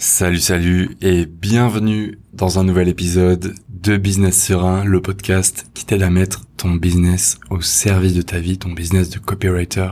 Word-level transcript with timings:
Salut, 0.00 0.38
salut 0.38 0.96
et 1.00 1.26
bienvenue 1.26 2.20
dans 2.32 2.60
un 2.60 2.62
nouvel 2.62 2.86
épisode 2.86 3.56
de 3.68 3.96
Business 3.96 4.40
Serein, 4.40 4.84
le 4.84 5.02
podcast 5.02 5.66
qui 5.74 5.84
t'aide 5.84 6.04
à 6.04 6.08
mettre 6.08 6.44
ton 6.56 6.76
business 6.76 7.40
au 7.50 7.60
service 7.60 8.14
de 8.14 8.22
ta 8.22 8.38
vie, 8.38 8.58
ton 8.58 8.70
business 8.70 9.10
de 9.10 9.18
copywriter 9.18 9.90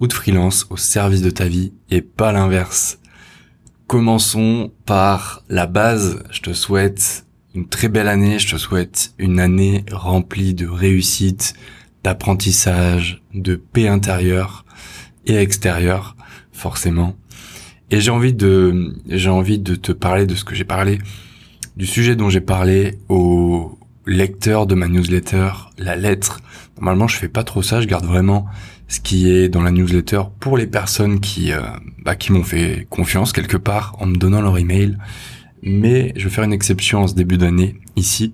ou 0.00 0.06
de 0.06 0.12
freelance 0.14 0.66
au 0.70 0.78
service 0.78 1.20
de 1.20 1.28
ta 1.28 1.46
vie 1.46 1.74
et 1.90 2.00
pas 2.00 2.32
l'inverse. 2.32 2.98
Commençons 3.88 4.72
par 4.86 5.44
la 5.50 5.66
base. 5.66 6.24
Je 6.30 6.40
te 6.40 6.54
souhaite 6.54 7.26
une 7.54 7.68
très 7.68 7.90
belle 7.90 8.08
année. 8.08 8.38
Je 8.38 8.54
te 8.54 8.56
souhaite 8.56 9.12
une 9.18 9.38
année 9.38 9.84
remplie 9.92 10.54
de 10.54 10.66
réussite, 10.66 11.52
d'apprentissage, 12.04 13.22
de 13.34 13.56
paix 13.56 13.86
intérieure 13.86 14.64
et 15.26 15.34
extérieure, 15.34 16.16
forcément. 16.52 17.14
Et 17.94 18.00
j'ai 18.00 18.10
envie 18.10 18.32
de, 18.32 18.92
j'ai 19.06 19.30
envie 19.30 19.60
de 19.60 19.76
te 19.76 19.92
parler 19.92 20.26
de 20.26 20.34
ce 20.34 20.42
que 20.42 20.56
j'ai 20.56 20.64
parlé, 20.64 20.98
du 21.76 21.86
sujet 21.86 22.16
dont 22.16 22.28
j'ai 22.28 22.40
parlé 22.40 22.98
au 23.08 23.78
lecteur 24.04 24.66
de 24.66 24.74
ma 24.74 24.88
newsletter, 24.88 25.50
la 25.78 25.94
lettre. 25.94 26.40
Normalement, 26.76 27.06
je 27.06 27.16
fais 27.16 27.28
pas 27.28 27.44
trop 27.44 27.62
ça. 27.62 27.80
Je 27.80 27.86
garde 27.86 28.04
vraiment 28.04 28.46
ce 28.88 28.98
qui 28.98 29.30
est 29.30 29.48
dans 29.48 29.62
la 29.62 29.70
newsletter 29.70 30.22
pour 30.40 30.58
les 30.58 30.66
personnes 30.66 31.20
qui, 31.20 31.52
euh, 31.52 31.60
bah, 32.02 32.16
qui 32.16 32.32
m'ont 32.32 32.42
fait 32.42 32.88
confiance 32.90 33.32
quelque 33.32 33.56
part 33.56 33.94
en 34.00 34.06
me 34.06 34.16
donnant 34.16 34.40
leur 34.40 34.58
email. 34.58 34.98
Mais 35.62 36.12
je 36.16 36.24
vais 36.24 36.34
faire 36.34 36.42
une 36.42 36.52
exception 36.52 37.02
en 37.02 37.06
ce 37.06 37.14
début 37.14 37.38
d'année 37.38 37.76
ici. 37.94 38.32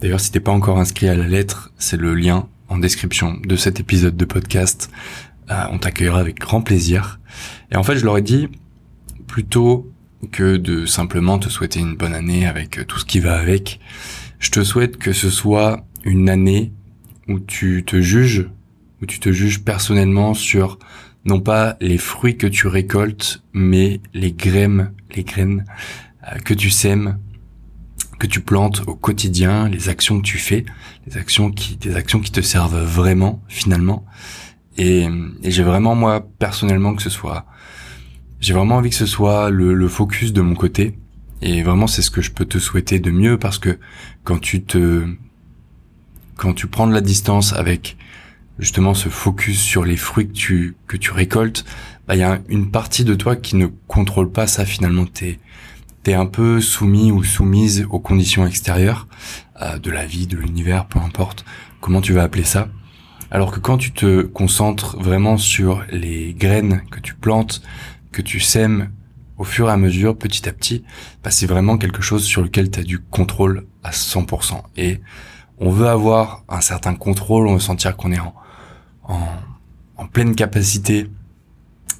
D'ailleurs, 0.00 0.20
si 0.20 0.30
t'es 0.30 0.38
pas 0.38 0.52
encore 0.52 0.78
inscrit 0.78 1.08
à 1.08 1.16
la 1.16 1.26
lettre, 1.26 1.72
c'est 1.78 1.98
le 1.98 2.14
lien 2.14 2.46
en 2.68 2.78
description 2.78 3.40
de 3.44 3.56
cet 3.56 3.80
épisode 3.80 4.16
de 4.16 4.24
podcast. 4.24 4.88
Euh, 5.50 5.64
on 5.72 5.78
t'accueillera 5.78 6.20
avec 6.20 6.38
grand 6.38 6.62
plaisir. 6.62 7.18
Et 7.72 7.76
en 7.76 7.82
fait, 7.82 7.96
je 7.96 8.04
leur 8.04 8.16
ai 8.16 8.22
dit, 8.22 8.48
plutôt 9.30 9.88
que 10.32 10.56
de 10.56 10.86
simplement 10.86 11.38
te 11.38 11.48
souhaiter 11.48 11.78
une 11.78 11.94
bonne 11.94 12.14
année 12.14 12.46
avec 12.46 12.78
euh, 12.78 12.84
tout 12.84 12.98
ce 12.98 13.04
qui 13.04 13.20
va 13.20 13.38
avec, 13.38 13.80
je 14.40 14.50
te 14.50 14.64
souhaite 14.64 14.96
que 14.96 15.12
ce 15.12 15.30
soit 15.30 15.86
une 16.04 16.28
année 16.28 16.72
où 17.28 17.38
tu 17.38 17.84
te 17.86 18.00
juges, 18.00 18.50
où 19.00 19.06
tu 19.06 19.20
te 19.20 19.30
juges 19.30 19.62
personnellement 19.62 20.34
sur 20.34 20.78
non 21.24 21.40
pas 21.40 21.76
les 21.80 21.96
fruits 21.96 22.36
que 22.36 22.48
tu 22.48 22.66
récoltes, 22.66 23.42
mais 23.52 24.00
les 24.14 24.32
graines, 24.32 24.92
les 25.14 25.22
graines 25.22 25.64
euh, 26.26 26.38
que 26.38 26.52
tu 26.52 26.70
sèmes, 26.70 27.18
que 28.18 28.26
tu 28.26 28.40
plantes 28.40 28.82
au 28.88 28.96
quotidien, 28.96 29.68
les 29.68 29.88
actions 29.88 30.20
que 30.20 30.26
tu 30.26 30.38
fais, 30.38 30.66
les 31.06 31.16
actions 31.16 31.52
qui, 31.52 31.76
des 31.76 31.94
actions 31.94 32.18
qui 32.18 32.32
te 32.32 32.40
servent 32.40 32.82
vraiment 32.82 33.40
finalement. 33.46 34.04
Et, 34.76 35.06
et 35.42 35.50
j'ai 35.52 35.62
vraiment 35.62 35.94
moi 35.94 36.26
personnellement 36.38 36.94
que 36.94 37.02
ce 37.02 37.10
soit, 37.10 37.46
j'ai 38.40 38.54
vraiment 38.54 38.76
envie 38.76 38.90
que 38.90 38.96
ce 38.96 39.06
soit 39.06 39.50
le, 39.50 39.74
le 39.74 39.88
focus 39.88 40.32
de 40.32 40.40
mon 40.40 40.54
côté. 40.54 40.98
Et 41.42 41.62
vraiment 41.62 41.86
c'est 41.86 42.02
ce 42.02 42.10
que 42.10 42.20
je 42.20 42.32
peux 42.32 42.44
te 42.44 42.58
souhaiter 42.58 42.98
de 42.98 43.10
mieux 43.10 43.38
parce 43.38 43.58
que 43.58 43.78
quand 44.24 44.38
tu 44.38 44.62
te, 44.62 45.06
quand 46.36 46.52
tu 46.52 46.66
prends 46.66 46.86
de 46.86 46.92
la 46.92 47.00
distance 47.00 47.52
avec 47.52 47.96
justement 48.58 48.92
ce 48.92 49.08
focus 49.08 49.58
sur 49.58 49.84
les 49.84 49.96
fruits 49.96 50.28
que 50.28 50.32
tu 50.32 50.74
que 50.86 50.96
tu 50.96 51.12
récoltes, 51.12 51.64
bah 52.06 52.14
il 52.16 52.20
y 52.20 52.24
a 52.24 52.40
une 52.48 52.70
partie 52.70 53.04
de 53.04 53.14
toi 53.14 53.36
qui 53.36 53.56
ne 53.56 53.68
contrôle 53.86 54.30
pas 54.30 54.46
ça 54.46 54.66
finalement. 54.66 55.06
T'es 55.06 55.38
t'es 56.02 56.14
un 56.14 56.26
peu 56.26 56.60
soumis 56.60 57.10
ou 57.12 57.24
soumise 57.24 57.86
aux 57.90 58.00
conditions 58.00 58.46
extérieures 58.46 59.06
de 59.82 59.90
la 59.90 60.06
vie, 60.06 60.26
de 60.26 60.38
l'univers, 60.38 60.86
peu 60.86 60.98
importe 60.98 61.44
comment 61.80 62.00
tu 62.00 62.12
vas 62.12 62.22
appeler 62.22 62.44
ça. 62.44 62.68
Alors 63.30 63.52
que 63.52 63.60
quand 63.60 63.78
tu 63.78 63.92
te 63.92 64.22
concentres 64.22 64.96
vraiment 64.98 65.36
sur 65.36 65.84
les 65.92 66.34
graines 66.34 66.82
que 66.90 66.98
tu 66.98 67.14
plantes, 67.14 67.62
que 68.12 68.22
tu 68.22 68.40
sèmes 68.40 68.90
au 69.38 69.44
fur 69.44 69.68
et 69.68 69.72
à 69.72 69.76
mesure, 69.78 70.18
petit 70.18 70.48
à 70.48 70.52
petit, 70.52 70.84
bah 71.24 71.30
c'est 71.30 71.46
vraiment 71.46 71.78
quelque 71.78 72.02
chose 72.02 72.24
sur 72.24 72.42
lequel 72.42 72.70
tu 72.70 72.80
as 72.80 72.82
du 72.82 72.98
contrôle 72.98 73.66
à 73.82 73.90
100%. 73.90 74.60
Et 74.76 75.00
on 75.58 75.70
veut 75.70 75.88
avoir 75.88 76.44
un 76.48 76.60
certain 76.60 76.94
contrôle, 76.94 77.46
on 77.46 77.54
veut 77.54 77.60
sentir 77.60 77.96
qu'on 77.96 78.12
est 78.12 78.18
en, 78.18 78.34
en, 79.04 79.26
en 79.96 80.06
pleine 80.06 80.34
capacité 80.34 81.06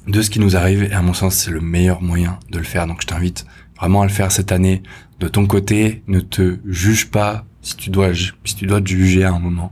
de 0.07 0.21
ce 0.21 0.29
qui 0.29 0.39
nous 0.39 0.55
arrive. 0.55 0.83
Et 0.83 0.93
à 0.93 1.01
mon 1.01 1.13
sens, 1.13 1.35
c'est 1.35 1.51
le 1.51 1.61
meilleur 1.61 2.01
moyen 2.01 2.39
de 2.51 2.59
le 2.59 2.63
faire. 2.63 2.85
Donc 2.85 3.01
je 3.01 3.07
t'invite 3.07 3.45
vraiment 3.75 4.01
à 4.01 4.05
le 4.05 4.11
faire 4.11 4.31
cette 4.31 4.51
année 4.51 4.83
de 5.19 5.27
ton 5.27 5.47
côté. 5.47 6.03
Ne 6.07 6.19
te 6.19 6.59
juge 6.65 7.09
pas 7.09 7.45
si 7.61 7.75
tu 7.75 7.89
dois, 7.89 8.13
si 8.13 8.55
tu 8.55 8.65
dois 8.65 8.81
te 8.81 8.89
juger 8.89 9.23
à 9.23 9.31
un 9.31 9.39
moment, 9.39 9.71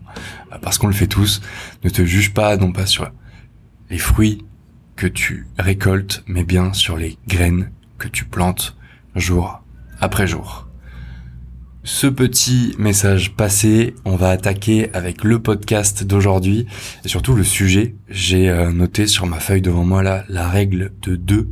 parce 0.61 0.77
qu'on 0.77 0.87
le 0.87 0.93
fait 0.93 1.07
tous. 1.07 1.41
Ne 1.83 1.89
te 1.89 2.03
juge 2.03 2.33
pas, 2.33 2.57
non 2.57 2.71
pas 2.71 2.85
sur 2.85 3.11
les 3.89 3.97
fruits 3.97 4.43
que 4.99 5.07
tu 5.07 5.47
récoltes, 5.57 6.25
mais 6.27 6.43
bien 6.43 6.73
sur 6.73 6.97
les 6.97 7.17
graines 7.25 7.71
que 7.99 8.09
tu 8.09 8.25
plantes 8.25 8.75
jour 9.15 9.63
après 10.01 10.27
jour. 10.27 10.67
Ce 11.85 12.05
petit 12.05 12.75
message 12.77 13.33
passé, 13.33 13.95
on 14.03 14.17
va 14.17 14.29
attaquer 14.29 14.93
avec 14.93 15.23
le 15.23 15.39
podcast 15.39 16.03
d'aujourd'hui 16.03 16.67
et 17.05 17.07
surtout 17.07 17.33
le 17.33 17.45
sujet. 17.45 17.95
J'ai 18.09 18.49
euh, 18.49 18.73
noté 18.73 19.07
sur 19.07 19.25
ma 19.25 19.39
feuille 19.39 19.61
devant 19.61 19.85
moi 19.85 20.03
là 20.03 20.25
la 20.27 20.49
règle 20.49 20.91
de 21.01 21.15
deux. 21.15 21.47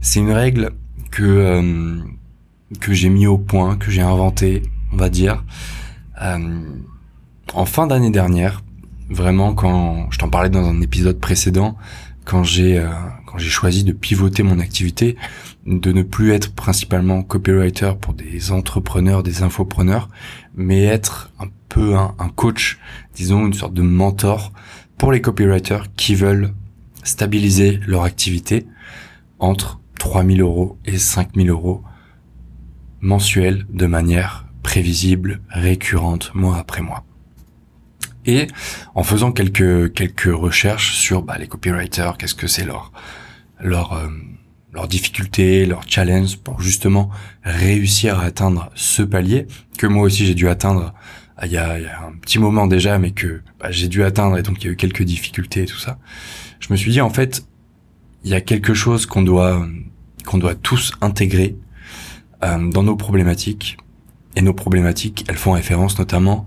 C'est 0.00 0.20
une 0.20 0.30
règle 0.30 0.70
que 1.10 1.24
euh, 1.24 1.98
que 2.78 2.92
j'ai 2.92 3.08
mis 3.08 3.26
au 3.26 3.38
point, 3.38 3.76
que 3.76 3.90
j'ai 3.90 4.02
inventé, 4.02 4.62
on 4.92 4.98
va 4.98 5.08
dire, 5.08 5.44
euh, 6.22 6.60
en 7.54 7.64
fin 7.64 7.88
d'année 7.88 8.10
dernière. 8.10 8.62
Vraiment, 9.10 9.54
quand 9.54 10.06
je 10.10 10.18
t'en 10.18 10.28
parlais 10.28 10.50
dans 10.50 10.64
un 10.64 10.82
épisode 10.82 11.18
précédent, 11.18 11.76
quand 12.28 12.44
j'ai 12.44 12.86
quand 13.26 13.38
j'ai 13.38 13.48
choisi 13.48 13.84
de 13.84 13.92
pivoter 13.92 14.42
mon 14.42 14.58
activité, 14.58 15.16
de 15.66 15.92
ne 15.92 16.02
plus 16.02 16.32
être 16.32 16.54
principalement 16.54 17.22
copywriter 17.22 17.92
pour 18.00 18.14
des 18.14 18.52
entrepreneurs, 18.52 19.22
des 19.22 19.42
infopreneurs, 19.42 20.08
mais 20.54 20.84
être 20.84 21.30
un 21.38 21.48
peu 21.68 21.96
un, 21.96 22.14
un 22.18 22.28
coach, 22.28 22.78
disons 23.14 23.46
une 23.46 23.54
sorte 23.54 23.74
de 23.74 23.82
mentor 23.82 24.52
pour 24.98 25.12
les 25.12 25.20
copywriters 25.20 25.94
qui 25.94 26.14
veulent 26.14 26.54
stabiliser 27.02 27.80
leur 27.86 28.04
activité 28.04 28.66
entre 29.38 29.80
3000 29.98 30.40
euros 30.42 30.78
et 30.84 30.98
5000 30.98 31.50
euros 31.50 31.82
mensuels 33.00 33.66
de 33.70 33.86
manière 33.86 34.46
prévisible, 34.62 35.40
récurrente, 35.48 36.32
mois 36.34 36.58
après 36.58 36.82
mois. 36.82 37.07
Et 38.28 38.46
en 38.94 39.02
faisant 39.02 39.32
quelques 39.32 39.94
quelques 39.94 40.30
recherches 40.30 40.94
sur 40.94 41.22
bah, 41.22 41.38
les 41.38 41.48
copywriters, 41.48 42.18
qu'est-ce 42.18 42.34
que 42.34 42.46
c'est 42.46 42.66
leur 42.66 42.92
leur 43.58 43.94
euh, 43.94 44.08
leurs 44.74 44.86
difficultés, 44.86 45.64
leurs 45.64 45.88
challenges 45.88 46.36
pour 46.36 46.60
justement 46.60 47.08
réussir 47.42 48.18
à 48.18 48.24
atteindre 48.24 48.70
ce 48.74 49.02
palier 49.02 49.46
que 49.78 49.86
moi 49.86 50.02
aussi 50.02 50.26
j'ai 50.26 50.34
dû 50.34 50.46
atteindre 50.46 50.92
euh, 51.42 51.46
il 51.46 51.52
y, 51.52 51.56
a, 51.56 51.78
il 51.78 51.84
y 51.84 51.86
a, 51.86 52.02
un 52.04 52.12
petit 52.20 52.38
moment 52.38 52.66
déjà, 52.66 52.98
mais 52.98 53.12
que 53.12 53.40
bah, 53.60 53.70
j'ai 53.70 53.88
dû 53.88 54.04
atteindre 54.04 54.36
et 54.36 54.42
donc 54.42 54.62
il 54.62 54.66
y 54.66 54.68
a 54.68 54.72
eu 54.72 54.76
quelques 54.76 55.04
difficultés 55.04 55.62
et 55.62 55.66
tout 55.66 55.78
ça. 55.78 55.98
Je 56.60 56.66
me 56.70 56.76
suis 56.76 56.90
dit 56.90 57.00
en 57.00 57.10
fait, 57.10 57.46
il 58.24 58.30
y 58.30 58.34
a 58.34 58.42
quelque 58.42 58.74
chose 58.74 59.06
qu'on 59.06 59.22
doit 59.22 59.66
qu'on 60.26 60.36
doit 60.36 60.54
tous 60.54 60.92
intégrer 61.00 61.56
euh, 62.44 62.70
dans 62.70 62.82
nos 62.82 62.96
problématiques 62.96 63.78
et 64.36 64.42
nos 64.42 64.52
problématiques, 64.52 65.24
elles 65.28 65.38
font 65.38 65.52
référence 65.52 65.98
notamment 65.98 66.44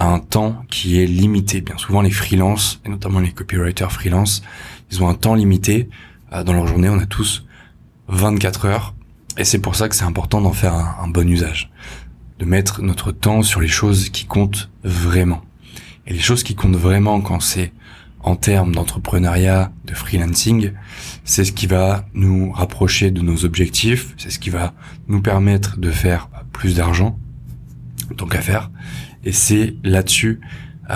un 0.00 0.18
temps 0.18 0.64
qui 0.70 1.00
est 1.00 1.06
limité. 1.06 1.60
Bien 1.60 1.76
souvent 1.78 2.00
les 2.00 2.10
freelances 2.10 2.80
et 2.84 2.88
notamment 2.88 3.20
les 3.20 3.32
copywriters 3.32 3.92
freelance, 3.92 4.42
ils 4.90 5.02
ont 5.02 5.08
un 5.08 5.14
temps 5.14 5.34
limité 5.34 5.88
euh, 6.32 6.42
dans 6.42 6.52
leur 6.52 6.66
journée. 6.66 6.88
On 6.88 6.98
a 6.98 7.06
tous 7.06 7.46
24 8.08 8.64
heures. 8.64 8.94
Et 9.36 9.44
c'est 9.44 9.60
pour 9.60 9.76
ça 9.76 9.88
que 9.88 9.94
c'est 9.94 10.04
important 10.04 10.40
d'en 10.40 10.52
faire 10.52 10.74
un, 10.74 10.96
un, 11.02 11.08
bon 11.08 11.28
usage. 11.28 11.70
De 12.38 12.44
mettre 12.44 12.82
notre 12.82 13.12
temps 13.12 13.42
sur 13.42 13.60
les 13.60 13.68
choses 13.68 14.08
qui 14.08 14.24
comptent 14.24 14.70
vraiment. 14.82 15.42
Et 16.06 16.12
les 16.12 16.18
choses 16.18 16.42
qui 16.42 16.54
comptent 16.54 16.76
vraiment 16.76 17.20
quand 17.20 17.40
c'est 17.40 17.72
en 18.22 18.36
termes 18.36 18.74
d'entrepreneuriat, 18.74 19.72
de 19.84 19.94
freelancing, 19.94 20.72
c'est 21.24 21.44
ce 21.44 21.52
qui 21.52 21.66
va 21.66 22.04
nous 22.12 22.52
rapprocher 22.52 23.10
de 23.10 23.22
nos 23.22 23.44
objectifs, 23.44 24.14
c'est 24.18 24.30
ce 24.30 24.38
qui 24.38 24.50
va 24.50 24.74
nous 25.08 25.22
permettre 25.22 25.78
de 25.78 25.90
faire 25.90 26.28
plus 26.52 26.76
d'argent, 26.76 27.18
tant 28.16 28.26
qu'à 28.26 28.42
faire, 28.42 28.70
et 29.24 29.32
c'est 29.32 29.74
là-dessus 29.84 30.40
euh, 30.90 30.94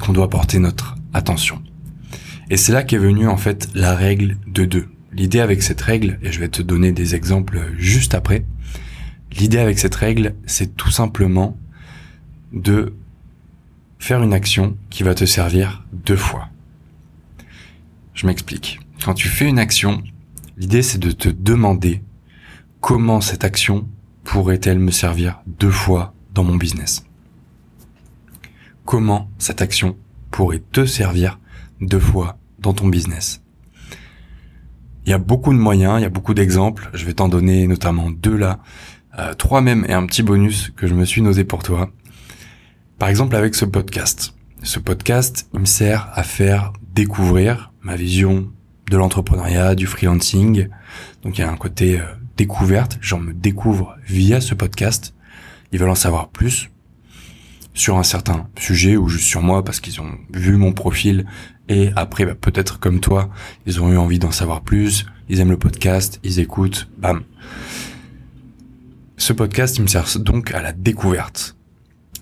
qu'on 0.00 0.12
doit 0.12 0.30
porter 0.30 0.58
notre 0.58 0.96
attention. 1.12 1.62
Et 2.50 2.56
c'est 2.56 2.72
là 2.72 2.82
qu'est 2.82 2.98
venue 2.98 3.28
en 3.28 3.36
fait 3.36 3.68
la 3.74 3.94
règle 3.94 4.36
de 4.46 4.64
deux. 4.64 4.88
L'idée 5.12 5.40
avec 5.40 5.62
cette 5.62 5.80
règle, 5.80 6.18
et 6.22 6.32
je 6.32 6.40
vais 6.40 6.48
te 6.48 6.62
donner 6.62 6.92
des 6.92 7.14
exemples 7.14 7.72
juste 7.76 8.14
après, 8.14 8.44
l'idée 9.32 9.58
avec 9.58 9.78
cette 9.78 9.94
règle, 9.94 10.34
c'est 10.46 10.76
tout 10.76 10.90
simplement 10.90 11.56
de 12.52 12.94
faire 13.98 14.22
une 14.22 14.32
action 14.32 14.76
qui 14.88 15.02
va 15.02 15.14
te 15.14 15.24
servir 15.24 15.84
deux 15.92 16.16
fois. 16.16 16.48
Je 18.14 18.26
m'explique. 18.26 18.80
Quand 19.04 19.14
tu 19.14 19.28
fais 19.28 19.48
une 19.48 19.58
action, 19.58 20.02
l'idée 20.56 20.82
c'est 20.82 20.98
de 20.98 21.10
te 21.10 21.28
demander 21.28 22.02
comment 22.80 23.20
cette 23.20 23.44
action 23.44 23.88
pourrait-elle 24.24 24.78
me 24.78 24.90
servir 24.90 25.40
deux 25.46 25.70
fois 25.70 26.14
dans 26.34 26.44
mon 26.44 26.56
business. 26.56 27.04
Comment 28.90 29.30
cette 29.38 29.62
action 29.62 29.96
pourrait 30.32 30.64
te 30.72 30.84
servir 30.84 31.38
deux 31.80 32.00
fois 32.00 32.40
dans 32.58 32.72
ton 32.72 32.88
business. 32.88 33.40
Il 35.06 35.10
y 35.10 35.12
a 35.12 35.18
beaucoup 35.18 35.52
de 35.52 35.58
moyens, 35.60 36.00
il 36.00 36.02
y 36.02 36.06
a 36.06 36.10
beaucoup 36.10 36.34
d'exemples. 36.34 36.90
Je 36.92 37.06
vais 37.06 37.12
t'en 37.12 37.28
donner 37.28 37.68
notamment 37.68 38.10
deux 38.10 38.36
là, 38.36 38.58
euh, 39.16 39.32
trois 39.34 39.60
même 39.60 39.86
et 39.88 39.92
un 39.92 40.04
petit 40.06 40.24
bonus 40.24 40.72
que 40.74 40.88
je 40.88 40.94
me 40.94 41.04
suis 41.04 41.22
nosé 41.22 41.44
pour 41.44 41.62
toi. 41.62 41.92
Par 42.98 43.08
exemple 43.08 43.36
avec 43.36 43.54
ce 43.54 43.64
podcast. 43.64 44.34
Ce 44.64 44.80
podcast, 44.80 45.48
il 45.54 45.60
me 45.60 45.66
sert 45.66 46.10
à 46.12 46.24
faire 46.24 46.72
découvrir 46.92 47.72
ma 47.82 47.94
vision 47.94 48.50
de 48.90 48.96
l'entrepreneuriat, 48.96 49.76
du 49.76 49.86
freelancing. 49.86 50.66
Donc 51.22 51.38
il 51.38 51.42
y 51.42 51.44
a 51.44 51.52
un 51.52 51.56
côté 51.56 52.00
euh, 52.00 52.04
découverte, 52.36 52.98
j'en 53.00 53.20
me 53.20 53.34
découvre 53.34 53.96
via 54.04 54.40
ce 54.40 54.56
podcast. 54.56 55.14
Ils 55.70 55.78
veulent 55.78 55.90
en 55.90 55.94
savoir 55.94 56.30
plus 56.30 56.70
sur 57.74 57.98
un 57.98 58.02
certain 58.02 58.48
sujet 58.58 58.96
ou 58.96 59.08
juste 59.08 59.26
sur 59.26 59.42
moi 59.42 59.64
parce 59.64 59.80
qu'ils 59.80 60.00
ont 60.00 60.18
vu 60.32 60.56
mon 60.56 60.72
profil 60.72 61.26
et 61.68 61.90
après 61.96 62.26
bah, 62.26 62.34
peut-être 62.34 62.80
comme 62.80 63.00
toi, 63.00 63.30
ils 63.66 63.80
ont 63.80 63.92
eu 63.92 63.96
envie 63.96 64.18
d'en 64.18 64.32
savoir 64.32 64.62
plus, 64.62 65.06
ils 65.28 65.40
aiment 65.40 65.50
le 65.50 65.58
podcast, 65.58 66.18
ils 66.24 66.40
écoutent, 66.40 66.88
bam. 66.98 67.22
Ce 69.16 69.32
podcast, 69.32 69.76
il 69.76 69.82
me 69.82 69.86
sert 69.86 70.06
donc 70.18 70.52
à 70.52 70.62
la 70.62 70.72
découverte. 70.72 71.56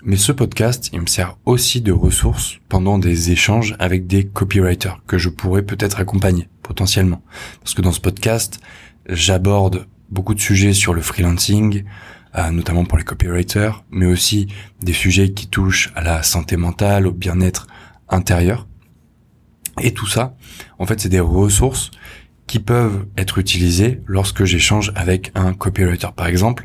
Mais 0.05 0.17
ce 0.17 0.33
podcast, 0.33 0.91
il 0.93 1.01
me 1.01 1.07
sert 1.07 1.39
aussi 1.45 1.81
de 1.81 1.93
ressource 1.93 2.59
pendant 2.69 2.99
des 2.99 3.31
échanges 3.31 3.75
avec 3.79 4.07
des 4.07 4.27
copywriters 4.27 5.01
que 5.07 5.19
je 5.19 5.29
pourrais 5.29 5.63
peut-être 5.63 6.01
accompagner 6.01 6.49
potentiellement. 6.63 7.23
Parce 7.61 7.75
que 7.75 7.83
dans 7.83 7.93
ce 7.93 8.01
podcast, 8.01 8.61
j'aborde 9.09 9.87
beaucoup 10.11 10.35
de 10.35 10.41
sujets 10.41 10.73
sur 10.73 10.95
le 10.95 11.01
freelancing, 11.01 11.85
euh, 12.37 12.51
notamment 12.51 12.85
pour 12.85 12.99
les 12.99 13.05
copywriters, 13.05 13.85
mais 13.91 14.07
aussi 14.07 14.49
des 14.81 14.93
sujets 14.93 15.33
qui 15.33 15.49
touchent 15.49 15.91
à 15.95 16.03
la 16.03 16.23
santé 16.23 16.57
mentale, 16.57 17.07
au 17.07 17.13
bien-être 17.13 17.67
intérieur. 18.09 18.67
Et 19.81 19.93
tout 19.93 20.07
ça, 20.07 20.37
en 20.79 20.87
fait, 20.87 21.01
c'est 21.01 21.09
des 21.09 21.21
ressources 21.21 21.91
qui 22.47 22.59
peuvent 22.59 23.07
être 23.17 23.39
utilisées 23.39 24.01
lorsque 24.07 24.45
j'échange 24.45 24.93
avec 24.97 25.31
un 25.35 25.53
copywriter. 25.53 26.09
Par 26.17 26.27
exemple, 26.27 26.65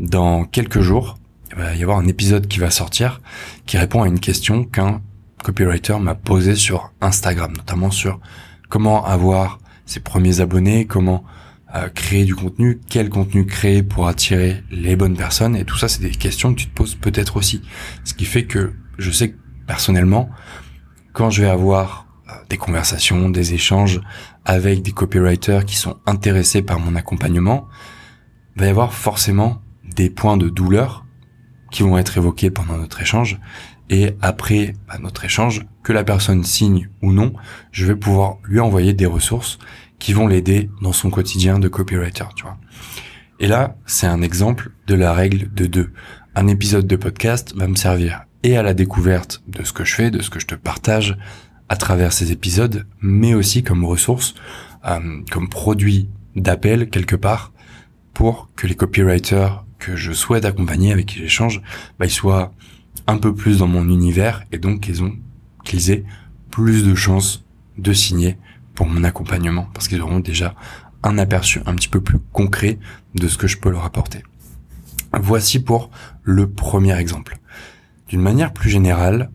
dans 0.00 0.44
quelques 0.44 0.80
jours, 0.80 1.18
il 1.50 1.56
va 1.56 1.74
y 1.74 1.82
avoir 1.82 1.98
un 1.98 2.06
épisode 2.06 2.46
qui 2.46 2.58
va 2.58 2.70
sortir 2.70 3.20
qui 3.66 3.78
répond 3.78 4.02
à 4.02 4.08
une 4.08 4.20
question 4.20 4.64
qu'un 4.64 5.00
copywriter 5.42 5.98
m'a 5.98 6.14
posée 6.14 6.56
sur 6.56 6.92
Instagram, 7.00 7.52
notamment 7.56 7.90
sur 7.90 8.20
comment 8.68 9.04
avoir 9.04 9.58
ses 9.86 10.00
premiers 10.00 10.40
abonnés, 10.40 10.86
comment 10.86 11.24
euh, 11.74 11.88
créer 11.90 12.24
du 12.24 12.34
contenu, 12.34 12.80
quel 12.88 13.10
contenu 13.10 13.44
créer 13.44 13.82
pour 13.82 14.08
attirer 14.08 14.62
les 14.70 14.96
bonnes 14.96 15.16
personnes, 15.16 15.54
et 15.54 15.64
tout 15.64 15.76
ça, 15.76 15.88
c'est 15.88 16.00
des 16.00 16.10
questions 16.10 16.54
que 16.54 16.60
tu 16.60 16.66
te 16.66 16.74
poses 16.74 16.94
peut-être 16.94 17.36
aussi. 17.36 17.62
Ce 18.04 18.14
qui 18.14 18.24
fait 18.24 18.44
que 18.44 18.72
je 18.96 19.10
sais 19.10 19.30
que 19.30 19.36
personnellement, 19.66 20.30
quand 21.12 21.30
je 21.30 21.42
vais 21.42 21.48
avoir 21.48 22.06
euh, 22.28 22.32
des 22.48 22.56
conversations, 22.56 23.28
des 23.28 23.52
échanges 23.52 24.00
avec 24.44 24.82
des 24.82 24.92
copywriters 24.92 25.66
qui 25.66 25.76
sont 25.76 25.98
intéressés 26.06 26.62
par 26.62 26.80
mon 26.80 26.96
accompagnement, 26.96 27.68
il 28.56 28.60
va 28.60 28.66
y 28.66 28.70
avoir 28.70 28.94
forcément 28.94 29.60
des 29.84 30.08
points 30.08 30.38
de 30.38 30.48
douleur 30.48 31.04
qui 31.70 31.82
vont 31.82 31.98
être 31.98 32.16
évoqués 32.16 32.50
pendant 32.50 32.78
notre 32.78 33.02
échange. 33.02 33.38
Et 33.90 34.16
après 34.20 34.74
bah, 34.86 34.98
notre 35.00 35.24
échange, 35.24 35.66
que 35.82 35.92
la 35.92 36.04
personne 36.04 36.44
signe 36.44 36.88
ou 37.02 37.12
non, 37.12 37.32
je 37.72 37.86
vais 37.86 37.96
pouvoir 37.96 38.36
lui 38.44 38.60
envoyer 38.60 38.92
des 38.94 39.06
ressources 39.06 39.58
qui 39.98 40.12
vont 40.12 40.26
l'aider 40.26 40.70
dans 40.82 40.92
son 40.92 41.10
quotidien 41.10 41.58
de 41.58 41.68
copywriter, 41.68 42.24
tu 42.36 42.44
vois. 42.44 42.58
Et 43.40 43.46
là, 43.46 43.76
c'est 43.86 44.06
un 44.06 44.22
exemple 44.22 44.72
de 44.86 44.94
la 44.94 45.12
règle 45.12 45.52
de 45.54 45.66
deux. 45.66 45.92
Un 46.34 46.48
épisode 46.48 46.86
de 46.86 46.96
podcast 46.96 47.54
va 47.54 47.68
me 47.68 47.76
servir 47.76 48.24
et 48.42 48.56
à 48.56 48.62
la 48.62 48.74
découverte 48.74 49.42
de 49.48 49.64
ce 49.64 49.72
que 49.72 49.84
je 49.84 49.94
fais, 49.94 50.10
de 50.10 50.22
ce 50.22 50.30
que 50.30 50.40
je 50.40 50.46
te 50.46 50.54
partage 50.54 51.16
à 51.68 51.76
travers 51.76 52.12
ces 52.12 52.32
épisodes, 52.32 52.86
mais 53.00 53.34
aussi 53.34 53.62
comme 53.62 53.84
ressource, 53.84 54.34
euh, 54.86 55.20
comme 55.30 55.48
produit 55.48 56.08
d'appel 56.34 56.88
quelque 56.90 57.16
part, 57.16 57.52
pour 58.14 58.50
que 58.56 58.66
les 58.66 58.74
copywriters 58.74 59.64
que 59.78 59.96
je 59.96 60.12
souhaite 60.12 60.44
accompagner, 60.44 60.92
avec 60.92 61.06
qui 61.06 61.18
j'échange, 61.18 61.62
bah, 61.98 62.06
ils 62.06 62.10
soient 62.10 62.52
un 63.06 63.18
peu 63.18 63.34
plus 63.34 63.58
dans 63.58 63.66
mon 63.66 63.88
univers 63.88 64.44
et 64.50 64.58
donc 64.58 64.80
qu'ils 64.80 65.02
ont, 65.02 65.14
qu'ils 65.64 65.90
aient 65.90 66.04
plus 66.50 66.84
de 66.84 66.94
chances 66.94 67.44
de 67.76 67.92
signer 67.92 68.36
pour 68.78 68.86
mon 68.86 69.02
accompagnement 69.02 69.66
parce 69.74 69.88
qu'ils 69.88 70.00
auront 70.02 70.20
déjà 70.20 70.54
un 71.02 71.18
aperçu 71.18 71.60
un 71.66 71.74
petit 71.74 71.88
peu 71.88 72.00
plus 72.00 72.20
concret 72.32 72.78
de 73.16 73.26
ce 73.26 73.36
que 73.36 73.48
je 73.48 73.58
peux 73.58 73.70
leur 73.70 73.84
apporter. 73.84 74.22
Voici 75.20 75.58
pour 75.58 75.90
le 76.22 76.48
premier 76.48 76.96
exemple. 76.96 77.38
D'une 78.06 78.20
manière 78.20 78.52
plus 78.52 78.70
générale, 78.70 79.32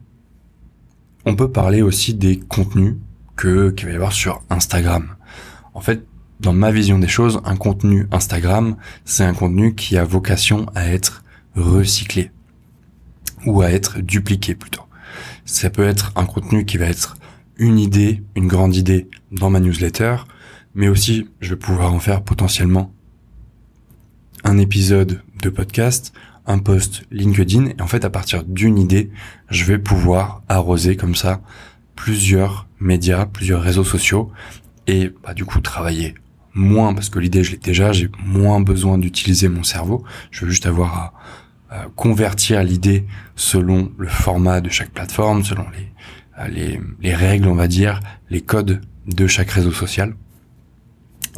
on 1.25 1.35
peut 1.35 1.51
parler 1.51 1.81
aussi 1.81 2.13
des 2.13 2.39
contenus 2.39 2.95
que 3.35 3.71
qu'il 3.71 3.87
va 3.87 3.91
y 3.91 3.95
avoir 3.95 4.13
sur 4.13 4.41
Instagram. 4.49 5.13
En 5.73 5.81
fait, 5.81 6.07
dans 6.39 6.53
ma 6.53 6.71
vision 6.71 6.97
des 6.97 7.09
choses, 7.09 7.41
un 7.43 7.57
contenu 7.57 8.07
Instagram, 8.13 8.77
c'est 9.03 9.25
un 9.25 9.33
contenu 9.33 9.75
qui 9.75 9.97
a 9.97 10.05
vocation 10.05 10.67
à 10.73 10.87
être 10.87 11.21
recyclé 11.57 12.31
ou 13.45 13.61
à 13.61 13.71
être 13.71 13.99
dupliqué 13.99 14.55
plutôt. 14.55 14.83
Ça 15.43 15.69
peut 15.69 15.85
être 15.85 16.13
un 16.15 16.25
contenu 16.25 16.63
qui 16.63 16.77
va 16.77 16.85
être 16.85 17.17
une 17.57 17.79
idée, 17.79 18.23
une 18.35 18.47
grande 18.47 18.75
idée 18.75 19.07
dans 19.31 19.49
ma 19.49 19.59
newsletter, 19.59 20.17
mais 20.75 20.87
aussi 20.87 21.27
je 21.39 21.51
vais 21.51 21.55
pouvoir 21.55 21.93
en 21.93 21.99
faire 21.99 22.23
potentiellement 22.23 22.93
un 24.43 24.57
épisode 24.57 25.21
de 25.41 25.49
podcast, 25.49 26.13
un 26.45 26.59
post 26.59 27.03
LinkedIn, 27.11 27.67
et 27.77 27.81
en 27.81 27.87
fait 27.87 28.05
à 28.05 28.09
partir 28.09 28.43
d'une 28.43 28.77
idée, 28.77 29.11
je 29.49 29.65
vais 29.65 29.79
pouvoir 29.79 30.41
arroser 30.49 30.95
comme 30.95 31.15
ça 31.15 31.41
plusieurs 31.95 32.67
médias, 32.79 33.25
plusieurs 33.25 33.61
réseaux 33.61 33.83
sociaux, 33.83 34.31
et 34.87 35.11
bah, 35.23 35.33
du 35.33 35.45
coup 35.45 35.61
travailler 35.61 36.15
moins, 36.53 36.93
parce 36.93 37.09
que 37.09 37.19
l'idée 37.19 37.43
je 37.43 37.51
l'ai 37.51 37.57
déjà, 37.57 37.91
j'ai 37.91 38.09
moins 38.23 38.59
besoin 38.59 38.97
d'utiliser 38.97 39.47
mon 39.47 39.63
cerveau, 39.63 40.03
je 40.31 40.45
veux 40.45 40.51
juste 40.51 40.65
avoir 40.65 41.13
à, 41.69 41.85
convertir 41.95 42.63
l'idée 42.63 43.07
selon 43.35 43.91
le 43.97 44.07
format 44.07 44.61
de 44.61 44.69
chaque 44.69 44.91
plateforme, 44.91 45.43
selon 45.43 45.65
les, 45.71 45.91
les, 46.49 46.79
les 47.01 47.15
règles, 47.15 47.47
on 47.47 47.55
va 47.55 47.67
dire, 47.67 47.99
les 48.29 48.41
codes 48.41 48.81
de 49.07 49.27
chaque 49.27 49.51
réseau 49.51 49.71
social. 49.71 50.15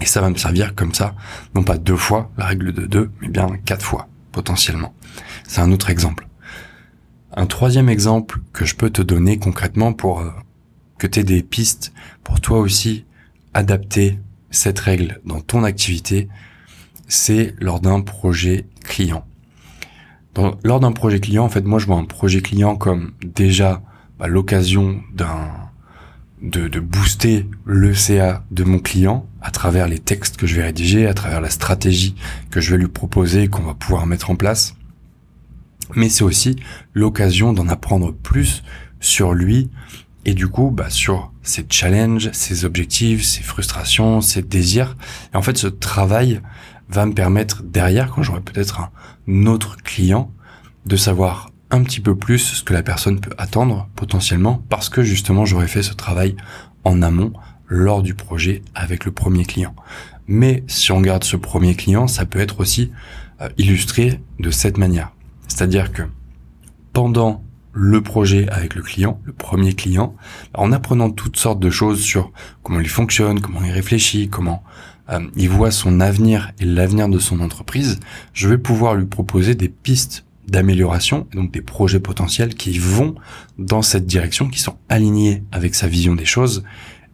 Et 0.02 0.06
ça 0.06 0.22
va 0.22 0.30
me 0.30 0.38
servir 0.38 0.76
comme 0.76 0.94
ça, 0.94 1.16
non 1.54 1.64
pas 1.64 1.78
deux 1.78 1.96
fois 1.96 2.32
la 2.38 2.46
règle 2.46 2.74
de 2.74 2.86
deux, 2.86 3.12
mais 3.22 3.30
bien 3.30 3.48
quatre 3.66 3.86
fois, 3.86 4.08
potentiellement. 4.32 4.94
C'est 5.48 5.62
un 5.62 5.72
autre 5.72 5.90
exemple. 5.90 6.28
Un 7.34 7.46
troisième 7.46 7.90
exemple 7.90 8.40
que 8.54 8.66
je 8.66 8.76
peux 8.76 8.90
te 8.90 9.02
donner 9.02 9.40
concrètement 9.40 9.94
pour 9.94 10.20
euh, 10.22 10.32
que 10.98 11.08
tu 11.08 11.20
aies 11.20 11.24
des 11.24 11.44
pistes 11.44 11.94
pour 12.24 12.42
toi 12.42 12.60
aussi 12.60 13.06
adapter 13.54 14.20
cette 14.52 14.80
règle 14.80 15.20
dans 15.26 15.42
ton 15.42 15.64
activité, 15.64 16.30
c'est 17.08 17.56
lors 17.60 17.80
d'un 17.80 18.02
projet 18.02 18.66
client. 18.84 19.26
lors 20.64 20.80
d'un 20.80 20.92
projet 20.92 21.20
client, 21.20 21.46
en 21.46 21.50
fait, 21.50 21.64
moi, 21.64 21.80
je 21.80 21.86
vois 21.86 21.98
un 21.98 22.06
projet 22.06 22.42
client 22.42 22.76
comme 22.76 23.14
déjà 23.24 23.82
bah, 24.20 24.28
l'occasion 24.28 25.02
d'un 25.14 25.50
de, 26.42 26.80
booster 26.80 27.48
le 27.66 27.94
CA 27.94 28.44
de 28.52 28.64
mon 28.64 28.80
client 28.80 29.26
à 29.42 29.52
travers 29.52 29.88
les 29.88 30.00
textes 30.00 30.38
que 30.38 30.48
je 30.48 30.56
vais 30.56 30.64
rédiger, 30.64 31.08
à 31.08 31.14
travers 31.14 31.42
la 31.42 31.50
stratégie 31.50 32.16
que 32.52 32.62
je 32.62 32.72
vais 32.72 32.78
lui 32.78 32.88
proposer, 32.88 33.48
qu'on 33.48 33.64
va 33.64 33.74
pouvoir 33.74 34.06
mettre 34.06 34.30
en 34.30 34.36
place. 34.36 34.76
Mais 35.96 36.10
c'est 36.10 36.24
aussi 36.24 36.56
l'occasion 36.94 37.54
d'en 37.54 37.68
apprendre 37.68 38.12
plus 38.12 38.64
sur 39.00 39.34
lui 39.34 39.70
et 40.26 40.34
du 40.34 40.48
coup 40.48 40.72
bah, 40.72 40.90
sur 40.90 41.32
ses 41.44 41.66
challenges, 41.70 42.32
ses 42.32 42.66
objectifs, 42.66 43.24
ses 43.24 43.44
frustrations, 43.44 44.22
ses 44.22 44.42
désirs. 44.42 44.98
Et 45.34 45.38
en 45.38 45.42
fait, 45.42 45.58
ce 45.58 45.68
travail 45.68 46.42
va 46.90 47.06
me 47.06 47.14
permettre 47.14 47.64
derrière, 47.64 48.12
quand 48.12 48.24
j'aurai 48.24 48.42
peut-être 48.42 48.90
un 49.28 49.46
autre 49.46 49.78
client, 49.78 50.32
de 50.86 50.96
savoir 50.96 51.52
un 51.72 51.84
petit 51.84 52.00
peu 52.00 52.16
plus 52.16 52.40
ce 52.40 52.64
que 52.64 52.74
la 52.74 52.84
personne 52.84 53.20
peut 53.20 53.34
attendre 53.38 53.90
potentiellement 53.96 54.64
parce 54.70 54.90
que 54.90 55.04
justement 55.04 55.46
j'aurais 55.46 55.68
fait 55.68 55.84
ce 55.84 55.94
travail 55.94 56.36
en 56.84 57.02
amont 57.02 57.34
lors 57.68 58.04
du 58.04 58.14
projet 58.14 58.62
avec 58.76 59.06
le 59.06 59.12
premier 59.12 59.46
client. 59.46 59.76
Mais 60.28 60.64
si 60.68 60.92
on 60.92 61.02
garde 61.02 61.24
ce 61.24 61.36
premier 61.36 61.76
client, 61.76 62.08
ça 62.08 62.26
peut 62.26 62.40
être 62.40 62.60
aussi 62.60 62.92
euh, 63.42 63.50
illustré 63.58 64.22
de 64.40 64.52
cette 64.52 64.78
manière. 64.78 65.12
C'est-à-dire 65.48 65.92
que 65.92 66.04
pendant 66.94 67.44
le 67.74 68.02
projet 68.02 68.48
avec 68.50 68.74
le 68.76 68.82
client, 68.82 69.20
le 69.26 69.34
premier 69.34 69.74
client, 69.74 70.16
en 70.54 70.72
apprenant 70.72 71.10
toutes 71.10 71.38
sortes 71.38 71.60
de 71.60 71.70
choses 71.70 72.02
sur 72.02 72.32
comment 72.64 72.80
il 72.80 72.88
fonctionne, 72.88 73.42
comment 73.42 73.62
il 73.64 73.72
réfléchit, 73.72 74.30
comment 74.30 74.64
euh, 75.10 75.20
il 75.36 75.50
voit 75.50 75.72
son 75.72 76.00
avenir 76.00 76.52
et 76.60 76.66
l'avenir 76.66 77.10
de 77.10 77.20
son 77.20 77.42
entreprise, 77.42 78.00
je 78.34 78.48
vais 78.48 78.58
pouvoir 78.58 78.96
lui 78.96 79.06
proposer 79.06 79.56
des 79.56 79.70
pistes 79.70 80.25
d'amélioration, 80.48 81.28
donc 81.34 81.52
des 81.52 81.62
projets 81.62 82.00
potentiels 82.00 82.56
qui 82.56 82.78
vont 82.78 83.16
dans 83.58 83.82
cette 83.82 84.06
direction, 84.06 84.48
qui 84.48 84.60
sont 84.60 84.78
alignés 84.90 85.44
avec 85.52 85.76
sa 85.76 85.88
vision 85.88 86.16
des 86.16 86.26
choses, 86.26 86.64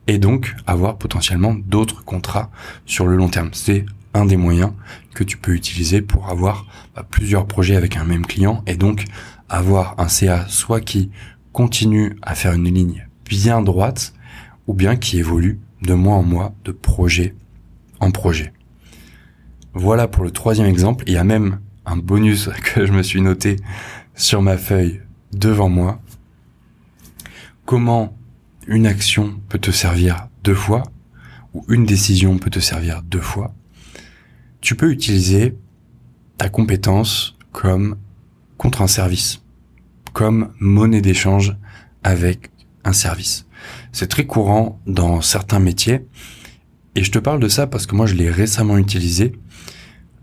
et 0.08 0.18
donc 0.18 0.56
avoir 0.68 0.98
potentiellement 0.98 1.54
d'autres 1.54 2.04
contrats 2.04 2.52
sur 2.86 3.08
le 3.08 3.16
long 3.16 3.30
terme. 3.30 3.50
C'est 3.54 3.86
un 4.14 4.26
des 4.26 4.38
moyens 4.38 4.72
que 5.14 5.24
tu 5.24 5.38
peux 5.38 5.54
utiliser 5.54 6.02
pour 6.02 6.30
avoir 6.30 6.66
bah, 6.96 7.06
plusieurs 7.10 7.46
projets 7.46 7.76
avec 7.76 7.98
un 7.98 8.04
même 8.04 8.26
client 8.26 8.64
et 8.68 8.76
donc 8.76 9.06
avoir 9.50 9.96
un 10.00 10.08
CA 10.08 10.46
soit 10.48 10.82
qui 10.82 11.12
continue 11.52 12.18
à 12.22 12.36
faire 12.36 12.54
une 12.54 12.74
ligne 12.74 13.08
bien 13.26 13.62
droite 13.62 14.14
ou 14.68 14.74
bien 14.74 14.96
qui 14.96 15.18
évolue 15.20 15.60
de 15.82 15.94
mois 15.94 16.16
en 16.16 16.24
mois, 16.24 16.54
de 16.64 16.72
projet 16.72 17.36
en 18.00 18.12
projet. 18.12 18.54
Voilà 19.74 20.08
pour 20.08 20.24
le 20.24 20.32
troisième 20.32 20.68
exemple. 20.68 21.04
Il 21.08 21.14
y 21.14 21.18
a 21.18 21.24
même 21.24 21.60
un 21.86 21.98
bonus 21.98 22.50
que 22.64 22.86
je 22.86 22.92
me 22.92 23.04
suis 23.04 23.22
noté 23.22 23.58
sur 24.16 24.42
ma 24.42 24.58
feuille 24.58 25.02
devant 25.34 25.70
moi. 25.70 26.02
Comment 27.66 28.18
une 28.68 28.86
action 28.86 29.40
peut 29.50 29.60
te 29.60 29.72
servir 29.72 30.28
deux 30.44 30.56
fois 30.56 30.84
ou 31.54 31.66
une 31.70 31.86
décision 31.86 32.38
peut 32.38 32.50
te 32.50 32.60
servir 32.60 33.02
deux 33.04 33.22
fois. 33.22 33.54
Tu 34.62 34.76
peux 34.76 34.92
utiliser 34.92 35.56
ta 36.38 36.50
compétence 36.50 37.36
comme 37.52 37.98
contre 38.58 38.82
un 38.82 38.88
service, 38.88 39.42
comme 40.14 40.54
monnaie 40.60 41.02
d'échange 41.02 41.56
avec 42.04 42.52
un 42.84 42.94
service. 42.94 43.48
C'est 43.92 44.08
très 44.08 44.26
courant 44.26 44.80
dans 44.88 45.22
certains 45.22 45.60
métiers 45.60 46.06
et 46.96 47.04
je 47.04 47.12
te 47.12 47.20
parle 47.20 47.40
de 47.40 47.48
ça 47.48 47.68
parce 47.68 47.86
que 47.86 47.96
moi 47.96 48.06
je 48.06 48.16
l'ai 48.16 48.30
récemment 48.30 48.78
utilisé 48.78 49.34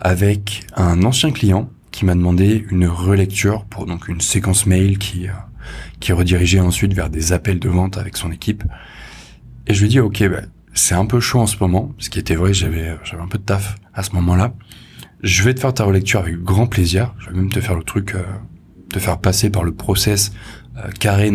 avec 0.00 0.64
un 0.76 1.02
ancien 1.04 1.30
client 1.30 1.70
qui 1.90 2.04
m'a 2.04 2.14
demandé 2.14 2.66
une 2.70 2.86
relecture 2.86 3.64
pour 3.64 3.86
donc 3.86 4.08
une 4.08 4.20
séquence 4.20 4.66
mail 4.66 4.98
qui 4.98 5.28
euh, 5.28 5.32
qui 6.00 6.12
redirigeait 6.12 6.60
ensuite 6.60 6.94
vers 6.94 7.10
des 7.10 7.32
appels 7.32 7.58
de 7.58 7.68
vente 7.68 7.98
avec 7.98 8.16
son 8.16 8.30
équipe. 8.30 8.64
Et 9.66 9.74
je 9.74 9.82
lui 9.82 9.88
dis 9.88 10.00
ok 10.00 10.28
bah, 10.28 10.42
c'est 10.74 10.94
un 10.94 11.06
peu 11.06 11.20
chaud 11.20 11.40
en 11.40 11.46
ce 11.46 11.56
moment, 11.60 11.92
ce 11.98 12.08
qui 12.10 12.18
était 12.18 12.36
vrai, 12.36 12.54
j'avais 12.54 12.96
j'avais 13.04 13.22
un 13.22 13.28
peu 13.28 13.38
de 13.38 13.42
taf 13.44 13.76
à 13.94 14.02
ce 14.02 14.12
moment-là. 14.12 14.54
Je 15.22 15.42
vais 15.42 15.52
te 15.52 15.60
faire 15.60 15.74
ta 15.74 15.84
relecture 15.84 16.20
avec 16.20 16.40
grand 16.42 16.66
plaisir. 16.66 17.14
Je 17.18 17.30
vais 17.30 17.36
même 17.36 17.50
te 17.50 17.60
faire 17.60 17.74
le 17.74 17.82
truc, 17.82 18.14
euh, 18.14 18.22
te 18.90 18.98
faire 18.98 19.18
passer 19.18 19.50
par 19.50 19.64
le 19.64 19.72
process 19.72 20.32
euh, 20.76 20.90
carré 20.98 21.30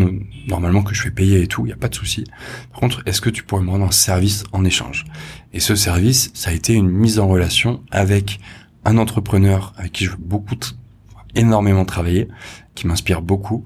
normalement 0.48 0.84
que 0.84 0.94
je 0.94 1.02
fais 1.02 1.12
payer 1.12 1.42
et 1.42 1.48
tout, 1.48 1.66
il 1.66 1.70
y 1.70 1.74
a 1.74 1.78
pas 1.78 1.90
de 1.90 1.96
souci. 1.96 2.24
Par 2.72 2.80
contre, 2.80 3.04
est-ce 3.06 3.22
que 3.22 3.30
tu 3.30 3.44
pourrais 3.44 3.64
me 3.64 3.70
rendre 3.70 3.86
un 3.86 3.92
service 3.92 4.44
en 4.52 4.64
échange? 4.64 5.06
Et 5.54 5.60
ce 5.60 5.76
service, 5.76 6.32
ça 6.34 6.52
a 6.52 6.54
été 6.54 6.74
une 6.74 6.90
mise 6.90 7.20
en 7.20 7.28
relation 7.28 7.82
avec 7.92 8.40
un 8.86 8.98
entrepreneur 8.98 9.74
avec 9.78 9.92
qui 9.92 10.06
je 10.06 10.12
veux 10.12 10.18
beaucoup, 10.18 10.56
énormément 11.36 11.86
travailler, 11.86 12.28
qui 12.76 12.88
m'inspire 12.88 13.22
beaucoup. 13.22 13.66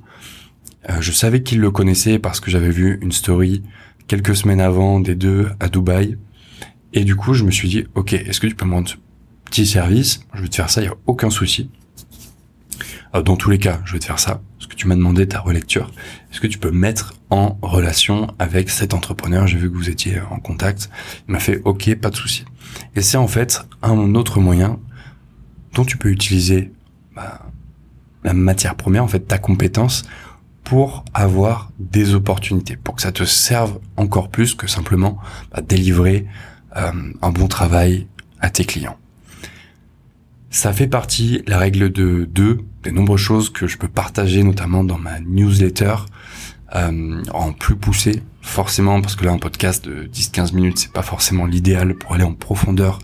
Euh, 0.89 1.01
je 1.01 1.11
savais 1.11 1.43
qu'il 1.43 1.59
le 1.59 1.71
connaissait 1.71 2.19
parce 2.19 2.39
que 2.39 2.49
j'avais 2.49 2.69
vu 2.69 2.99
une 3.01 3.11
story 3.11 3.63
quelques 4.07 4.35
semaines 4.35 4.61
avant 4.61 4.99
des 4.99 5.15
deux 5.15 5.49
à 5.59 5.69
Dubaï. 5.69 6.17
Et 6.93 7.03
du 7.03 7.15
coup, 7.15 7.33
je 7.33 7.43
me 7.43 7.51
suis 7.51 7.67
dit, 7.67 7.85
ok, 7.95 8.13
est-ce 8.13 8.39
que 8.39 8.47
tu 8.47 8.55
peux 8.55 8.65
me 8.65 8.73
rendre 8.73 8.91
petit 9.45 9.65
service? 9.65 10.21
Je 10.33 10.41
vais 10.41 10.47
te 10.47 10.55
faire 10.55 10.69
ça, 10.69 10.81
il 10.81 10.85
y 10.85 10.89
a 10.89 10.95
aucun 11.05 11.29
souci. 11.29 11.69
Euh, 13.15 13.21
dans 13.21 13.35
tous 13.35 13.49
les 13.49 13.59
cas, 13.59 13.79
je 13.85 13.93
vais 13.93 13.99
te 13.99 14.05
faire 14.05 14.19
ça, 14.19 14.41
parce 14.57 14.67
que 14.67 14.75
tu 14.75 14.87
m'as 14.87 14.95
demandé 14.95 15.27
ta 15.27 15.39
relecture. 15.39 15.91
Est-ce 16.31 16.39
que 16.39 16.47
tu 16.47 16.57
peux 16.57 16.71
mettre 16.71 17.15
en 17.29 17.57
relation 17.61 18.33
avec 18.39 18.69
cet 18.69 18.93
entrepreneur? 18.93 19.47
J'ai 19.47 19.57
vu 19.57 19.71
que 19.71 19.75
vous 19.75 19.89
étiez 19.89 20.19
en 20.31 20.39
contact. 20.39 20.89
Il 21.27 21.31
m'a 21.31 21.39
fait 21.39 21.61
OK, 21.65 21.93
pas 21.95 22.09
de 22.09 22.15
souci. 22.15 22.45
Et 22.95 23.01
c'est 23.01 23.17
en 23.17 23.27
fait 23.27 23.65
un 23.81 24.15
autre 24.15 24.39
moyen 24.39 24.79
dont 25.73 25.85
tu 25.85 25.97
peux 25.97 26.09
utiliser 26.09 26.71
bah, 27.15 27.45
la 28.23 28.33
matière 28.33 28.75
première, 28.75 29.03
en 29.03 29.07
fait 29.07 29.21
ta 29.21 29.37
compétence, 29.37 30.03
pour 30.63 31.05
avoir 31.13 31.71
des 31.79 32.13
opportunités, 32.13 32.75
pour 32.75 32.95
que 32.95 33.01
ça 33.01 33.11
te 33.11 33.23
serve 33.23 33.79
encore 33.95 34.29
plus 34.29 34.53
que 34.53 34.67
simplement 34.67 35.17
bah, 35.51 35.61
délivrer 35.61 36.27
euh, 36.75 36.91
un 37.21 37.29
bon 37.29 37.47
travail 37.47 38.07
à 38.41 38.49
tes 38.49 38.65
clients. 38.65 38.97
Ça 40.49 40.73
fait 40.73 40.87
partie, 40.87 41.43
la 41.47 41.57
règle 41.57 41.91
de 41.91 42.27
deux, 42.29 42.59
des 42.87 42.93
nombreuses 42.93 43.19
choses 43.19 43.49
que 43.49 43.67
je 43.67 43.77
peux 43.77 43.89
partager, 43.89 44.43
notamment 44.43 44.83
dans 44.83 44.97
ma 44.97 45.19
newsletter, 45.19 45.95
euh, 46.73 47.21
en 47.33 47.51
plus 47.51 47.75
poussé, 47.75 48.23
forcément, 48.41 49.01
parce 49.01 49.15
que 49.17 49.25
là, 49.25 49.31
un 49.31 49.37
podcast 49.37 49.83
de 49.83 50.05
10-15 50.05 50.53
minutes, 50.55 50.77
c'est 50.79 50.93
pas 50.93 51.01
forcément 51.01 51.45
l'idéal 51.45 51.95
pour 51.95 52.13
aller 52.13 52.23
en 52.23 52.33
profondeur 52.33 52.99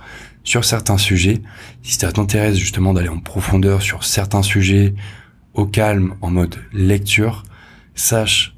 sur 0.45 0.63
certains 0.63 0.97
sujets. 0.97 1.41
Si 1.81 1.95
ça 1.95 2.13
t'intéresse 2.13 2.55
justement 2.55 2.93
d'aller 2.93 3.09
en 3.09 3.19
profondeur 3.19 3.81
sur 3.81 4.05
certains 4.05 4.41
sujets, 4.41 4.93
au 5.53 5.65
calme, 5.65 6.15
en 6.21 6.31
mode 6.31 6.55
lecture, 6.71 7.43
sache 7.93 8.55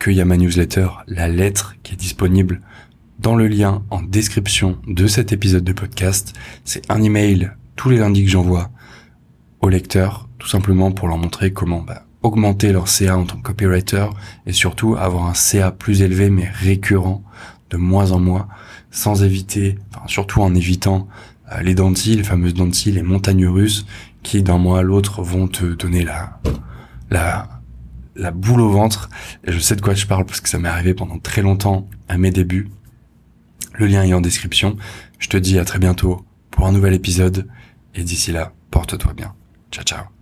qu'il 0.00 0.14
y 0.14 0.20
a 0.20 0.24
ma 0.24 0.36
newsletter, 0.36 0.88
la 1.06 1.28
lettre, 1.28 1.76
qui 1.84 1.92
est 1.94 1.96
disponible 1.96 2.60
dans 3.20 3.36
le 3.36 3.46
lien 3.46 3.84
en 3.90 4.02
description 4.02 4.78
de 4.88 5.06
cet 5.06 5.32
épisode 5.32 5.64
de 5.64 5.72
podcast. 5.72 6.34
C'est 6.64 6.90
un 6.90 7.02
email 7.02 7.52
tous 7.76 7.88
les 7.88 7.98
lundis 7.98 8.24
que 8.24 8.30
j'envoie 8.30 8.70
aux 9.60 9.68
lecteurs, 9.68 10.25
tout 10.38 10.48
simplement 10.48 10.92
pour 10.92 11.08
leur 11.08 11.18
montrer 11.18 11.52
comment 11.52 11.80
bah, 11.80 12.04
augmenter 12.22 12.72
leur 12.72 12.88
CA 12.88 13.16
en 13.16 13.24
tant 13.24 13.36
que 13.36 13.42
copywriter 13.42 14.06
et 14.46 14.52
surtout 14.52 14.96
avoir 14.96 15.26
un 15.26 15.34
CA 15.34 15.70
plus 15.70 16.02
élevé 16.02 16.30
mais 16.30 16.48
récurrent 16.48 17.22
de 17.70 17.76
mois 17.76 18.12
en 18.12 18.20
mois, 18.20 18.48
sans 18.90 19.22
éviter, 19.22 19.78
enfin, 19.90 20.06
surtout 20.06 20.40
en 20.40 20.54
évitant 20.54 21.08
euh, 21.52 21.60
les 21.62 21.74
dentilles, 21.74 22.16
les 22.16 22.24
fameuses 22.24 22.54
dentilles, 22.54 22.92
les 22.92 23.02
montagnes 23.02 23.46
russes, 23.46 23.86
qui 24.22 24.42
d'un 24.42 24.58
mois 24.58 24.80
à 24.80 24.82
l'autre 24.82 25.22
vont 25.22 25.48
te 25.48 25.64
donner 25.64 26.04
la, 26.04 26.40
la, 27.10 27.48
la 28.16 28.30
boule 28.30 28.60
au 28.60 28.70
ventre. 28.70 29.08
Et 29.44 29.52
je 29.52 29.58
sais 29.58 29.76
de 29.76 29.80
quoi 29.80 29.94
je 29.94 30.06
parle 30.06 30.24
parce 30.24 30.40
que 30.40 30.48
ça 30.48 30.58
m'est 30.58 30.68
arrivé 30.68 30.94
pendant 30.94 31.18
très 31.18 31.42
longtemps 31.42 31.88
à 32.08 32.18
mes 32.18 32.30
débuts. 32.30 32.68
Le 33.74 33.86
lien 33.86 34.02
est 34.02 34.14
en 34.14 34.20
description. 34.20 34.76
Je 35.18 35.28
te 35.28 35.36
dis 35.36 35.58
à 35.58 35.64
très 35.64 35.78
bientôt 35.78 36.24
pour 36.50 36.66
un 36.66 36.72
nouvel 36.72 36.94
épisode. 36.94 37.46
Et 37.94 38.02
d'ici 38.02 38.32
là, 38.32 38.52
porte-toi 38.70 39.12
bien. 39.12 39.34
Ciao, 39.70 39.84
ciao. 39.84 40.15